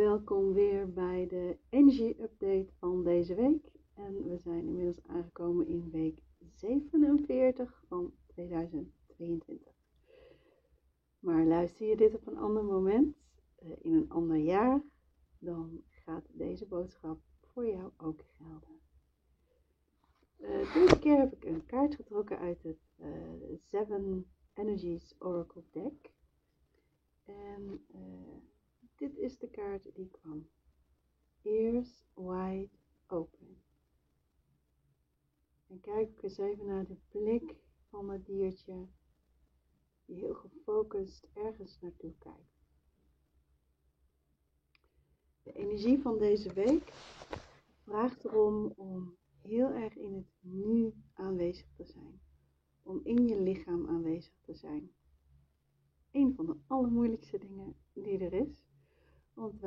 [0.00, 3.70] welkom weer bij de Energy Update van deze week.
[3.94, 6.22] En we zijn inmiddels aangekomen in week
[6.54, 9.72] 47 van 2022.
[11.18, 13.16] Maar luister je dit op een ander moment,
[13.54, 14.82] eh, in een ander jaar,
[15.38, 18.80] dan gaat deze boodschap voor jou ook gelden.
[20.38, 23.08] Uh, deze keer heb ik een kaart getrokken uit het uh,
[23.66, 26.10] Seven Energies Oracle Deck.
[27.24, 27.84] En
[29.00, 30.48] dit is de kaart die kwam.
[31.42, 32.68] Ears wide
[33.06, 33.62] open.
[35.66, 37.54] En kijk eens even naar de blik
[37.88, 38.88] van het diertje
[40.04, 42.58] die heel gefocust ergens naartoe kijkt.
[45.42, 46.92] De energie van deze week
[47.82, 52.20] vraagt erom om heel erg in het nu aanwezig te zijn.
[52.82, 54.92] Om in je lichaam aanwezig te zijn.
[56.10, 58.59] Een van de allermoeilijkste dingen die er is.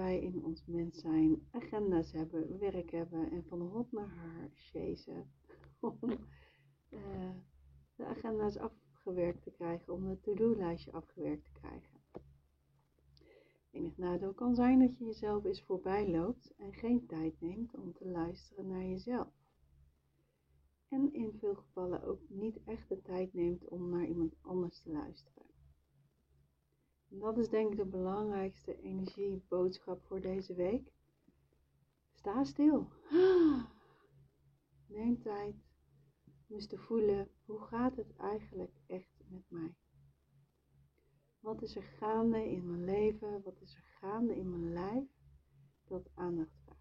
[0.04, 5.32] Wij in ons mens zijn agenda's hebben, werk hebben en van hot naar haar chasen.
[5.80, 5.98] Om
[6.90, 7.30] uh,
[7.96, 12.00] de agenda's afgewerkt te krijgen, om het to-do-lijstje afgewerkt te krijgen.
[13.72, 17.94] Enig nadeel kan zijn dat je jezelf eens voorbij loopt en geen tijd neemt om
[17.94, 19.34] te luisteren naar jezelf.
[20.88, 24.92] En in veel gevallen ook niet echt de tijd neemt om naar iemand anders te
[24.92, 25.53] luisteren.
[27.20, 30.94] Dat is denk ik de belangrijkste energieboodschap voor deze week.
[32.14, 32.88] Sta stil.
[34.88, 35.56] Neem tijd
[36.26, 39.76] om eens te voelen hoe gaat het eigenlijk echt met mij.
[41.40, 43.42] Wat is er gaande in mijn leven?
[43.44, 45.10] Wat is er gaande in mijn lijf
[45.88, 46.80] dat aandacht vraagt?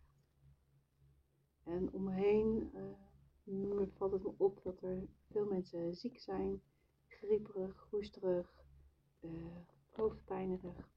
[1.62, 2.70] En om me heen
[3.46, 6.62] uh, valt het me op dat er veel mensen ziek zijn,
[7.06, 8.64] grieperig, hoesterig,
[9.20, 9.56] uh,
[9.94, 10.90] hoofdpijnerig.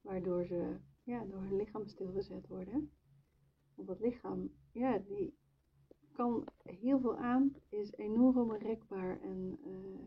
[0.00, 2.92] Waardoor ze ja, door hun lichaam stilgezet worden.
[3.74, 5.38] Want het lichaam, ja, die
[6.12, 10.06] kan heel veel aan, is enorm rekbaar en uh,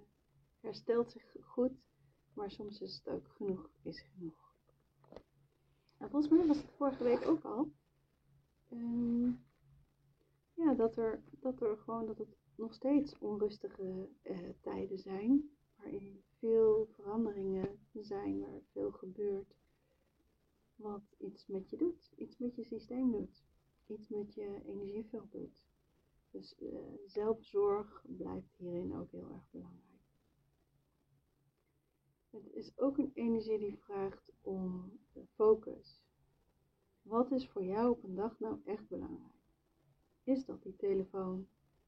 [0.59, 1.71] herstelt zich goed.
[2.33, 4.53] Maar soms is het ook genoeg, is genoeg.
[5.97, 7.71] En volgens mij was het vorige week ook al.
[8.71, 9.45] Um,
[10.53, 15.49] ja, dat er, dat er gewoon, dat het nog steeds onrustige uh, tijden zijn.
[15.75, 19.55] Waarin veel veranderingen zijn, waar veel gebeurt,
[20.75, 23.43] wat iets met je doet, iets met je systeem doet,
[23.87, 25.63] iets met je energieveld doet.
[26.31, 29.87] Dus uh, zelfzorg blijft hierin ook heel erg belangrijk.
[32.29, 34.91] Het is ook een energie die vraagt om
[35.33, 36.03] focus.
[37.01, 39.33] Wat is voor jou op een dag nou echt belangrijk?
[40.23, 41.47] Is dat die telefoon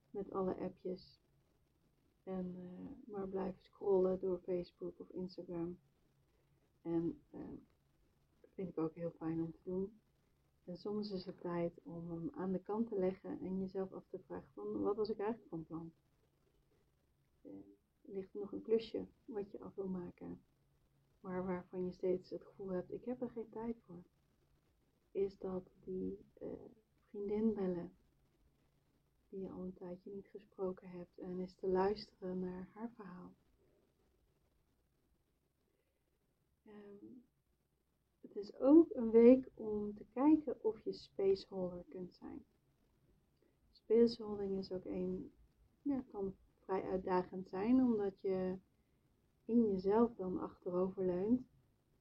[0.09, 1.21] met alle appjes
[2.23, 5.79] en uh, maar blijven scrollen door Facebook of Instagram.
[6.81, 7.41] En uh,
[8.53, 9.99] vind ik ook heel fijn om te doen.
[10.63, 14.07] En soms is het tijd om hem aan de kant te leggen en jezelf af
[14.07, 15.91] te vragen van wat was ik eigenlijk van plan?
[17.41, 17.51] Uh,
[18.01, 20.41] ligt er nog een klusje wat je af wil maken,
[21.19, 24.03] maar waarvan je steeds het gevoel hebt, ik heb er geen tijd voor.
[25.11, 26.19] Is dat die
[27.09, 27.91] vriendin bellen
[29.31, 33.33] die je al een tijdje niet gesproken hebt en is te luisteren naar haar verhaal.
[36.67, 37.23] Um,
[38.21, 42.45] het is ook een week om te kijken of je spaceholder kunt zijn.
[43.71, 45.33] Spaceholding is ook een,
[45.81, 48.57] ja, kan vrij uitdagend zijn, omdat je
[49.45, 51.47] in jezelf dan achterover leunt,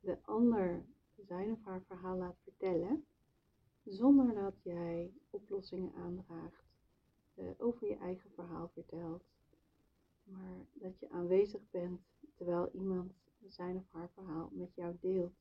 [0.00, 0.86] de ander
[1.16, 3.04] zijn of haar verhaal laat vertellen,
[3.84, 6.69] zonder dat jij oplossingen aandraagt
[7.34, 9.24] uh, over je eigen verhaal vertelt,
[10.24, 12.00] maar dat je aanwezig bent
[12.34, 13.12] terwijl iemand
[13.48, 15.34] zijn of haar verhaal met jou deelt.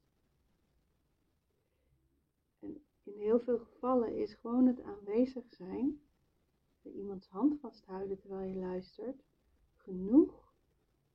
[2.59, 6.01] En in heel veel gevallen is gewoon het aanwezig zijn,
[6.81, 9.23] iemands hand vasthouden terwijl je luistert,
[9.75, 10.53] genoeg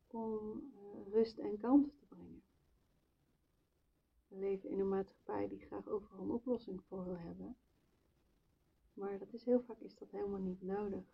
[0.07, 2.43] om uh, rust en kalmte te brengen.
[4.29, 7.57] We leven in een maatschappij die graag overal een oplossing voor wil hebben.
[8.95, 11.05] Maar dat is heel vaak is dat helemaal niet nodig.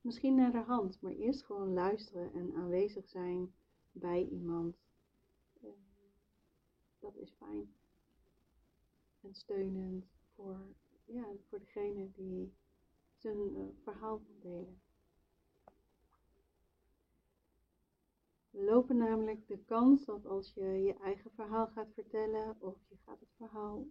[0.00, 3.54] Misschien naar de hand, maar eerst gewoon luisteren en aanwezig zijn
[3.92, 4.76] bij iemand.
[5.60, 5.70] Eh,
[6.98, 7.74] dat is fijn.
[9.20, 10.74] En steunend voor,
[11.04, 12.54] ja, voor degene die
[13.16, 14.80] zijn uh, verhaal wil delen.
[18.50, 22.96] We lopen namelijk de kans dat als je je eigen verhaal gaat vertellen of je
[22.96, 23.86] gaat het verhaal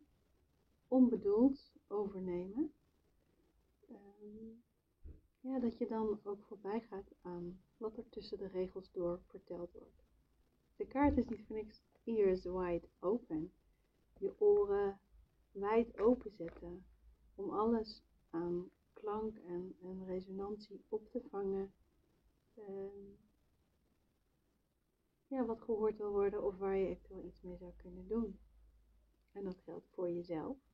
[0.87, 2.73] onbedoeld overnemen,
[3.89, 4.51] Ehm,
[5.39, 9.71] ja, dat je dan ook voorbij gaat aan wat er tussen de regels door verteld
[9.71, 10.03] wordt.
[10.75, 13.53] De kaart is niet voor niks ears wide open.
[14.17, 14.99] je oren
[15.51, 16.85] wijd openzetten
[17.35, 19.75] om alles aan klank en,
[20.05, 21.73] resonantie op te vangen.
[22.53, 23.11] Ehm,
[25.27, 28.39] ja, wat gehoord wil worden of waar je eventueel iets mee zou kunnen doen.
[29.31, 30.68] En dat geldt voor jezelf.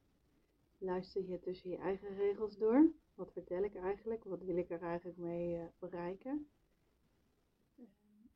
[0.78, 2.92] Luister je tussen je eigen regels door.
[3.14, 4.24] Wat vertel ik eigenlijk?
[4.24, 6.50] Wat wil ik er eigenlijk mee uh, bereiken?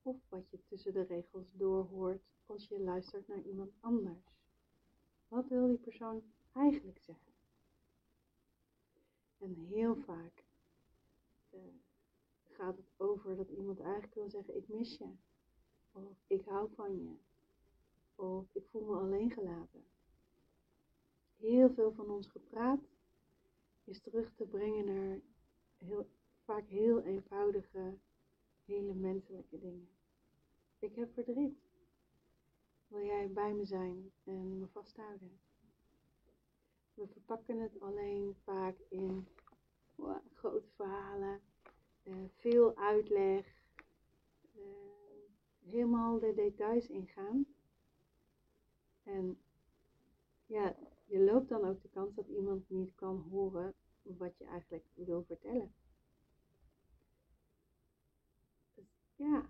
[0.02, 4.38] Of wat je tussen de regels door hoort als je luistert naar iemand anders.
[5.28, 7.34] Wat wil die persoon eigenlijk zeggen?
[9.38, 10.44] En heel vaak
[11.54, 11.60] uh,
[12.44, 15.10] gaat het over dat iemand eigenlijk wil zeggen: Ik mis je.
[15.92, 17.16] Of ik hou van je.
[18.16, 19.86] Of ik voel me alleen gelaten.
[21.40, 22.80] Heel veel van ons gepraat
[23.84, 25.20] is terug te brengen naar
[25.78, 26.10] heel,
[26.44, 27.98] vaak heel eenvoudige,
[28.66, 29.90] hele menselijke dingen.
[30.80, 31.58] Ik heb verdriet.
[32.88, 35.40] Wil jij bij me zijn en me vasthouden?
[36.94, 39.28] We verpakken het alleen vaak in
[40.34, 41.42] grote verhalen,
[42.04, 43.46] uh, veel uitleg,
[44.56, 44.64] uh,
[45.60, 47.46] helemaal de details ingaan.
[49.04, 49.40] En
[50.50, 50.76] ja,
[51.06, 55.24] je loopt dan ook de kans dat iemand niet kan horen wat je eigenlijk wil
[55.24, 55.74] vertellen.
[58.76, 58.86] Dus
[59.16, 59.50] ja,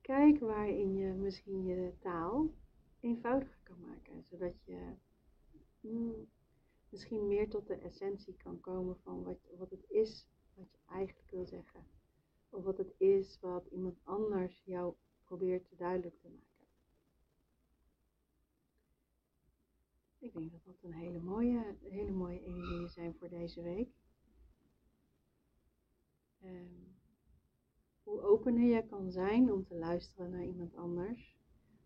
[0.00, 2.54] kijk waarin je misschien je taal
[3.00, 4.94] eenvoudiger kan maken, zodat je
[5.80, 6.28] mm,
[6.88, 11.30] misschien meer tot de essentie kan komen van wat, wat het is wat je eigenlijk
[11.30, 11.86] wil zeggen.
[12.50, 14.94] Of wat het is wat iemand anders jou
[15.24, 16.48] probeert duidelijk te maken.
[20.18, 23.88] Ik denk dat dat een hele mooie, hele mooie energieën zijn voor deze week.
[26.44, 26.96] Um,
[28.02, 31.36] hoe opener je kan zijn om te luisteren naar iemand anders,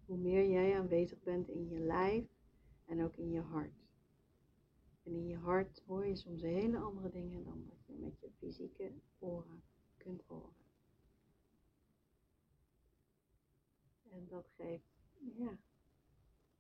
[0.05, 2.27] hoe meer jij aanwezig bent in je lijf
[2.85, 3.87] en ook in je hart.
[5.03, 8.31] En in je hart hoor je soms hele andere dingen dan wat je met je
[8.39, 9.63] fysieke oren
[9.97, 10.55] kunt horen.
[14.11, 14.93] En dat geeft,
[15.37, 15.59] ja,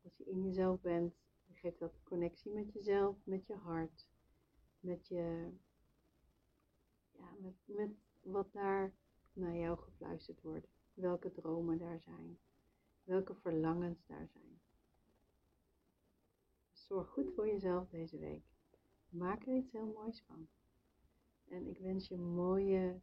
[0.02, 1.21] als je in jezelf bent,
[1.62, 4.08] geeft dat connectie met jezelf, met je hart,
[4.80, 5.50] met je,
[7.10, 8.94] ja, met, met wat daar
[9.32, 10.68] naar jou gefluisterd wordt.
[10.94, 12.38] Welke dromen daar zijn,
[13.04, 14.60] welke verlangens daar zijn.
[16.72, 18.44] Zorg goed voor jezelf deze week.
[19.08, 20.48] Maak er iets heel moois van.
[21.44, 23.00] En ik wens je mooie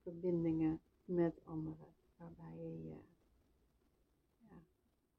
[0.00, 3.04] verbindingen met anderen, waarbij je
[4.48, 4.64] ja,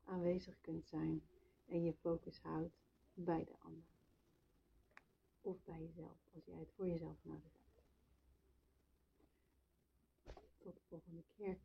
[0.03, 1.21] aanwezig kunt zijn
[1.67, 2.75] en je focus houdt
[3.13, 3.85] bij de ander.
[5.41, 7.83] Of bij jezelf, als jij het voor jezelf nodig hebt.
[10.57, 11.57] Tot de volgende keer.